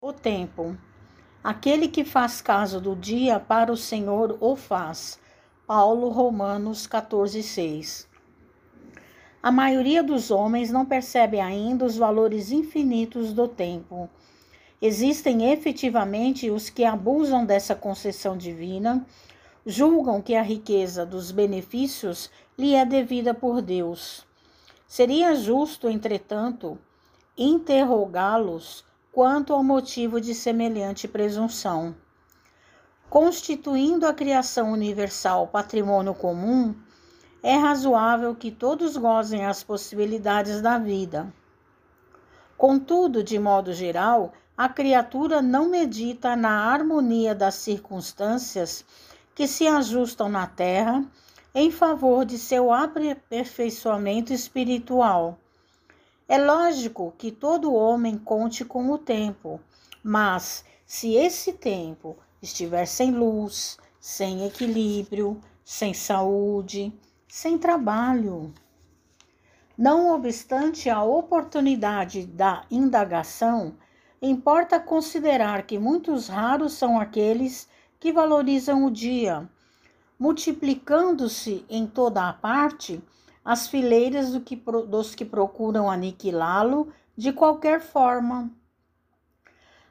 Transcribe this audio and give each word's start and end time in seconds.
O 0.00 0.12
tempo. 0.12 0.78
Aquele 1.42 1.88
que 1.88 2.04
faz 2.04 2.40
caso 2.40 2.80
do 2.80 2.94
dia 2.94 3.40
para 3.40 3.72
o 3.72 3.76
Senhor 3.76 4.38
o 4.40 4.54
faz. 4.54 5.18
Paulo, 5.66 6.08
Romanos 6.08 6.86
14, 6.86 7.42
6. 7.42 8.08
A 9.42 9.50
maioria 9.50 10.00
dos 10.00 10.30
homens 10.30 10.70
não 10.70 10.86
percebe 10.86 11.40
ainda 11.40 11.84
os 11.84 11.96
valores 11.96 12.52
infinitos 12.52 13.32
do 13.32 13.48
tempo. 13.48 14.08
Existem 14.80 15.50
efetivamente 15.50 16.48
os 16.48 16.70
que 16.70 16.84
abusam 16.84 17.44
dessa 17.44 17.74
concessão 17.74 18.36
divina, 18.36 19.04
julgam 19.66 20.22
que 20.22 20.36
a 20.36 20.42
riqueza 20.42 21.04
dos 21.04 21.32
benefícios 21.32 22.30
lhe 22.56 22.72
é 22.72 22.86
devida 22.86 23.34
por 23.34 23.60
Deus. 23.60 24.24
Seria 24.86 25.34
justo, 25.34 25.88
entretanto, 25.88 26.78
interrogá-los 27.36 28.86
quanto 29.12 29.52
ao 29.52 29.64
motivo 29.64 30.20
de 30.20 30.34
semelhante 30.34 31.08
presunção. 31.08 31.94
Constituindo 33.10 34.06
a 34.06 34.12
criação 34.12 34.70
universal 34.72 35.46
patrimônio 35.48 36.14
comum, 36.14 36.74
é 37.42 37.56
razoável 37.56 38.34
que 38.34 38.50
todos 38.50 38.96
gozem 38.96 39.46
as 39.46 39.62
possibilidades 39.62 40.60
da 40.60 40.78
vida. 40.78 41.32
Contudo, 42.56 43.22
de 43.22 43.38
modo 43.38 43.72
geral, 43.72 44.32
a 44.56 44.68
criatura 44.68 45.40
não 45.40 45.68
medita 45.68 46.36
na 46.36 46.64
harmonia 46.70 47.34
das 47.34 47.54
circunstâncias 47.54 48.84
que 49.34 49.46
se 49.46 49.66
ajustam 49.66 50.28
na 50.28 50.46
terra 50.46 51.04
em 51.54 51.70
favor 51.70 52.24
de 52.24 52.36
seu 52.36 52.72
aperfeiçoamento 52.72 54.32
espiritual 54.32 55.38
é 56.28 56.36
lógico 56.36 57.14
que 57.16 57.32
todo 57.32 57.72
homem 57.72 58.18
conte 58.18 58.62
com 58.62 58.90
o 58.90 58.98
tempo, 58.98 59.58
mas 60.04 60.62
se 60.84 61.14
esse 61.14 61.54
tempo 61.54 62.18
estiver 62.42 62.84
sem 62.84 63.12
luz, 63.12 63.78
sem 63.98 64.44
equilíbrio, 64.46 65.40
sem 65.64 65.94
saúde, 65.94 66.92
sem 67.26 67.56
trabalho. 67.56 68.52
Não 69.76 70.14
obstante 70.14 70.90
a 70.90 71.02
oportunidade 71.02 72.26
da 72.26 72.62
indagação, 72.70 73.74
importa 74.20 74.78
considerar 74.78 75.62
que 75.62 75.78
muitos 75.78 76.28
raros 76.28 76.74
são 76.74 77.00
aqueles 77.00 77.68
que 77.98 78.12
valorizam 78.12 78.84
o 78.84 78.90
dia, 78.90 79.48
multiplicando-se 80.18 81.64
em 81.70 81.86
toda 81.86 82.28
a 82.28 82.34
parte 82.34 83.02
as 83.44 83.68
fileiras 83.68 84.32
do 84.32 84.40
que, 84.40 84.56
dos 84.56 85.14
que 85.14 85.24
procuram 85.24 85.90
aniquilá-lo 85.90 86.92
de 87.16 87.32
qualquer 87.32 87.80
forma. 87.80 88.50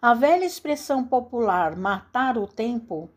A 0.00 0.14
velha 0.14 0.44
expressão 0.44 1.04
popular 1.04 1.76
matar 1.76 2.36
o 2.36 2.46
tempo 2.46 3.08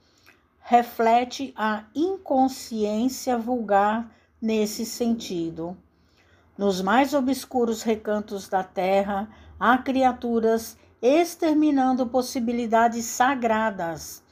reflete 0.59 1.53
a 1.55 1.83
inconsciência 1.95 3.37
vulgar 3.37 4.11
nesse 4.41 4.85
sentido. 4.85 5.77
Nos 6.57 6.81
mais 6.81 7.13
obscuros 7.13 7.81
recantos 7.81 8.47
da 8.47 8.63
terra, 8.63 9.29
há 9.59 9.77
criaturas 9.77 10.77
exterminando 11.01 12.07
possibilidades 12.07 13.05
sagradas. 13.05 14.23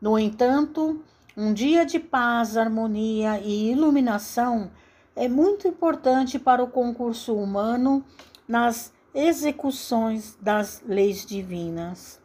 No 0.00 0.18
entanto, 0.18 1.02
um 1.36 1.52
dia 1.52 1.86
de 1.86 1.98
paz, 1.98 2.56
harmonia 2.56 3.40
e 3.40 3.70
iluminação 3.70 4.70
é 5.14 5.28
muito 5.28 5.66
importante 5.66 6.38
para 6.38 6.62
o 6.62 6.70
concurso 6.70 7.34
humano 7.34 8.04
nas 8.46 8.92
execuções 9.14 10.36
das 10.40 10.82
leis 10.86 11.26
divinas. 11.26 12.20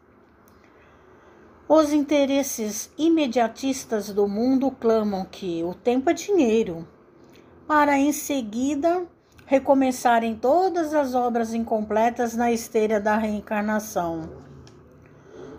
Os 1.67 1.91
interesses 1.91 2.91
imediatistas 2.95 4.09
do 4.11 4.27
mundo 4.27 4.69
clamam 4.69 5.25
que 5.25 5.63
o 5.63 5.73
tempo 5.73 6.11
é 6.11 6.13
dinheiro, 6.13 6.87
para 7.67 7.97
em 7.97 8.11
seguida 8.11 9.07
recomeçarem 9.47 10.35
todas 10.35 10.93
as 10.93 11.15
obras 11.15 11.53
incompletas 11.53 12.35
na 12.35 12.51
esteira 12.51 12.99
da 12.99 13.17
reencarnação. 13.17 14.29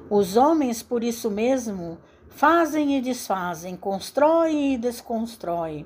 Os 0.09 0.37
homens, 0.37 0.83
por 0.83 1.03
isso 1.03 1.29
mesmo, 1.29 1.99
fazem 2.29 2.97
e 2.97 3.01
desfazem, 3.01 3.77
constroem 3.77 4.75
e 4.75 4.79
desconstroem 4.79 5.85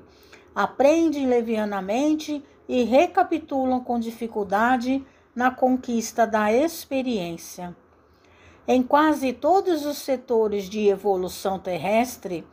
aprendem 0.55 1.27
levianamente 1.27 2.43
e 2.67 2.83
recapitulam 2.83 3.79
com 3.81 3.99
dificuldade 3.99 5.05
na 5.35 5.51
conquista 5.51 6.27
da 6.27 6.51
experiência. 6.51 7.75
Em 8.67 8.83
quase 8.83 9.33
todos 9.33 9.85
os 9.85 9.97
setores 9.97 10.69
de 10.69 10.87
evolução 10.87 11.57
terrestre, 11.57 12.45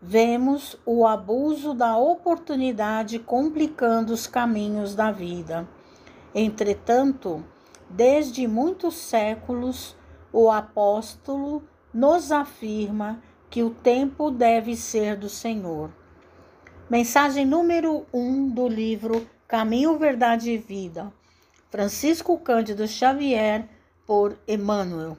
vemos 0.00 0.78
o 0.86 1.06
abuso 1.06 1.74
da 1.74 1.96
oportunidade 1.96 3.18
complicando 3.18 4.12
os 4.12 4.26
caminhos 4.26 4.94
da 4.94 5.10
vida. 5.10 5.68
Entretanto, 6.34 7.44
desde 7.88 8.46
muitos 8.46 8.94
séculos, 8.94 9.96
o 10.32 10.50
apóstolo 10.50 11.62
nos 11.92 12.30
afirma 12.30 13.20
que 13.50 13.62
o 13.62 13.70
tempo 13.70 14.30
deve 14.30 14.76
ser 14.76 15.16
do 15.16 15.28
Senhor. 15.28 15.90
Mensagem 16.90 17.46
número 17.46 18.04
1 18.12 18.20
um 18.20 18.48
do 18.48 18.66
livro 18.66 19.24
Caminho, 19.46 19.96
Verdade 19.96 20.50
e 20.50 20.58
Vida. 20.58 21.12
Francisco 21.70 22.36
Cândido 22.36 22.84
Xavier, 22.88 23.64
por 24.04 24.36
Emmanuel. 24.48 25.16